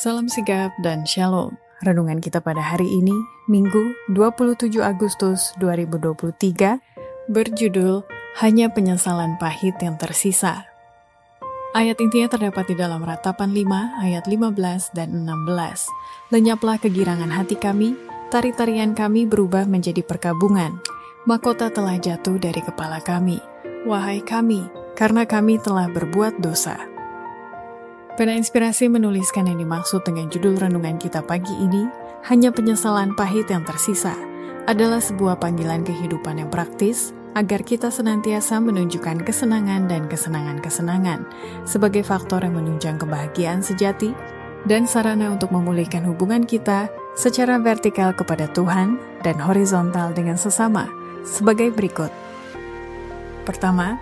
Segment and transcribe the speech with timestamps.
[0.00, 1.60] Salam sigap dan shalom.
[1.84, 3.12] Renungan kita pada hari ini,
[3.52, 6.80] Minggu 27 Agustus 2023,
[7.28, 8.00] berjudul
[8.40, 10.64] Hanya Penyesalan Pahit yang Tersisa.
[11.76, 16.32] Ayat intinya terdapat di dalam ratapan 5 ayat 15 dan 16.
[16.32, 17.92] Lenyaplah kegirangan hati kami,
[18.32, 20.80] tari-tarian kami berubah menjadi perkabungan.
[21.28, 23.36] Mahkota telah jatuh dari kepala kami.
[23.84, 24.64] Wahai kami,
[24.96, 26.89] karena kami telah berbuat dosa.
[28.20, 31.88] Pena Inspirasi menuliskan yang dimaksud dengan judul renungan kita pagi ini,
[32.28, 34.12] hanya penyesalan pahit yang tersisa,
[34.68, 41.24] adalah sebuah panggilan kehidupan yang praktis agar kita senantiasa menunjukkan kesenangan dan kesenangan-kesenangan
[41.64, 44.12] sebagai faktor yang menunjang kebahagiaan sejati
[44.68, 50.92] dan sarana untuk memulihkan hubungan kita secara vertikal kepada Tuhan dan horizontal dengan sesama
[51.24, 52.12] sebagai berikut.
[53.48, 53.96] Pertama,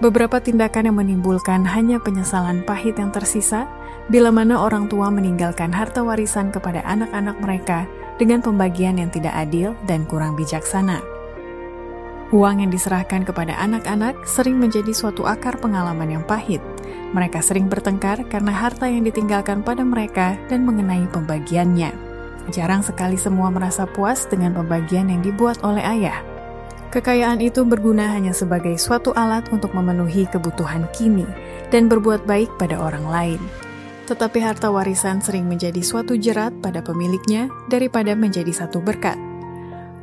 [0.00, 3.68] Beberapa tindakan yang menimbulkan hanya penyesalan pahit yang tersisa
[4.08, 7.84] bila mana orang tua meninggalkan harta warisan kepada anak-anak mereka
[8.16, 11.04] dengan pembagian yang tidak adil dan kurang bijaksana.
[12.32, 16.64] Uang yang diserahkan kepada anak-anak sering menjadi suatu akar pengalaman yang pahit.
[17.12, 21.92] Mereka sering bertengkar karena harta yang ditinggalkan pada mereka dan mengenai pembagiannya.
[22.48, 26.29] Jarang sekali semua merasa puas dengan pembagian yang dibuat oleh ayah.
[26.90, 31.22] Kekayaan itu berguna hanya sebagai suatu alat untuk memenuhi kebutuhan kini
[31.70, 33.40] dan berbuat baik pada orang lain.
[34.10, 39.14] Tetapi harta warisan sering menjadi suatu jerat pada pemiliknya daripada menjadi satu berkat.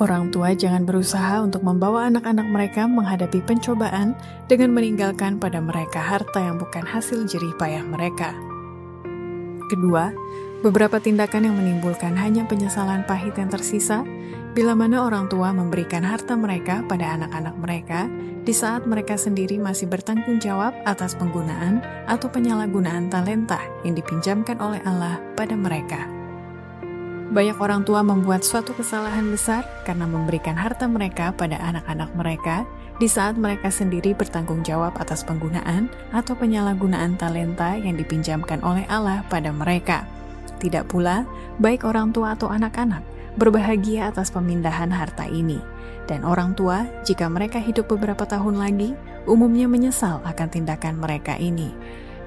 [0.00, 4.16] Orang tua jangan berusaha untuk membawa anak-anak mereka menghadapi pencobaan
[4.48, 8.32] dengan meninggalkan pada mereka harta yang bukan hasil jerih payah mereka.
[9.68, 10.08] Kedua,
[10.60, 14.04] beberapa tindakan yang menimbulkan hanya penyesalan pahit yang tersisa
[14.50, 18.10] Bila mana orang tua memberikan harta mereka pada anak-anak mereka
[18.42, 21.78] di saat mereka sendiri masih bertanggung jawab atas penggunaan
[22.10, 26.02] atau penyalahgunaan talenta yang dipinjamkan oleh Allah pada mereka.
[27.30, 32.66] Banyak orang tua membuat suatu kesalahan besar karena memberikan harta mereka pada anak-anak mereka
[32.98, 39.22] di saat mereka sendiri bertanggung jawab atas penggunaan atau penyalahgunaan talenta yang dipinjamkan oleh Allah
[39.30, 40.19] pada mereka.
[40.60, 41.24] Tidak pula,
[41.56, 43.10] baik orang tua atau anak-anak
[43.40, 45.60] berbahagia atas pemindahan harta ini.
[46.04, 48.92] Dan orang tua, jika mereka hidup beberapa tahun lagi,
[49.30, 51.70] umumnya menyesal akan tindakan mereka ini.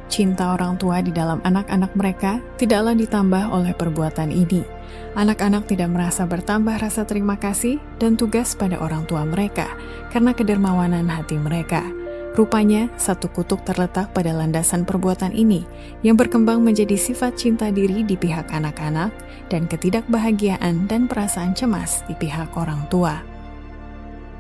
[0.07, 4.61] Cinta orang tua di dalam anak-anak mereka tidaklah ditambah oleh perbuatan ini.
[5.17, 9.73] Anak-anak tidak merasa bertambah rasa terima kasih dan tugas pada orang tua mereka
[10.13, 11.81] karena kedermawanan hati mereka.
[12.33, 15.69] Rupanya, satu kutuk terletak pada landasan perbuatan ini
[16.01, 19.13] yang berkembang menjadi sifat cinta diri di pihak anak-anak
[19.53, 23.21] dan ketidakbahagiaan dan perasaan cemas di pihak orang tua.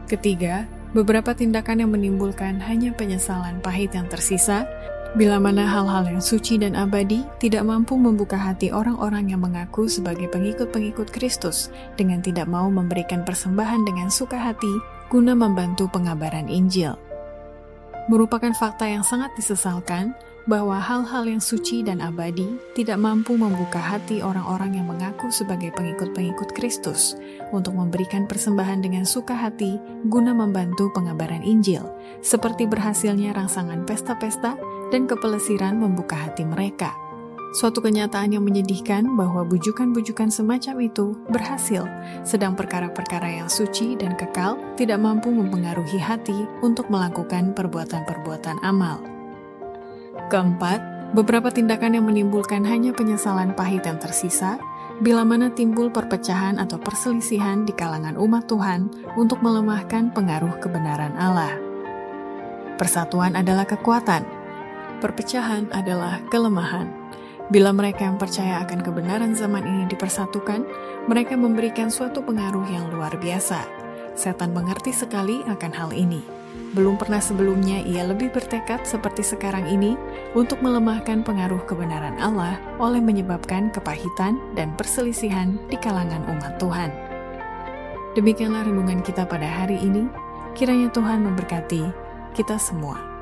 [0.09, 0.65] Ketiga,
[0.97, 4.65] beberapa tindakan yang menimbulkan hanya penyesalan pahit yang tersisa
[5.13, 10.25] bila mana hal-hal yang suci dan abadi tidak mampu membuka hati orang-orang yang mengaku sebagai
[10.33, 14.73] pengikut-pengikut Kristus dengan tidak mau memberikan persembahan dengan suka hati
[15.13, 17.12] guna membantu pengabaran Injil
[18.11, 24.19] merupakan fakta yang sangat disesalkan bahwa hal-hal yang suci dan abadi tidak mampu membuka hati
[24.19, 27.15] orang-orang yang mengaku sebagai pengikut-pengikut Kristus
[27.55, 29.79] untuk memberikan persembahan dengan suka hati
[30.11, 31.87] guna membantu pengabaran Injil,
[32.19, 34.59] seperti berhasilnya rangsangan pesta-pesta
[34.91, 37.02] dan kepelesiran membuka hati mereka.
[37.53, 41.85] Suatu kenyataan yang menyedihkan bahwa bujukan-bujukan semacam itu berhasil,
[42.25, 49.05] sedang perkara-perkara yang suci dan kekal tidak mampu mempengaruhi hati untuk melakukan perbuatan-perbuatan amal.
[50.33, 54.57] Keempat, beberapa tindakan yang menimbulkan hanya penyesalan pahit yang tersisa
[54.97, 61.53] bila mana timbul perpecahan atau perselisihan di kalangan umat Tuhan untuk melemahkan pengaruh kebenaran Allah.
[62.81, 64.25] Persatuan adalah kekuatan,
[65.05, 67.02] perpecahan adalah kelemahan.
[67.51, 70.63] Bila mereka yang percaya akan kebenaran zaman ini dipersatukan,
[71.11, 73.67] mereka memberikan suatu pengaruh yang luar biasa.
[74.15, 76.23] Setan mengerti sekali akan hal ini.
[76.73, 79.93] Belum pernah sebelumnya ia lebih bertekad seperti sekarang ini
[80.33, 86.89] untuk melemahkan pengaruh kebenaran Allah oleh menyebabkan kepahitan dan perselisihan di kalangan umat Tuhan.
[88.17, 90.09] Demikianlah renungan kita pada hari ini.
[90.53, 91.81] Kiranya Tuhan memberkati
[92.37, 93.12] kita semua.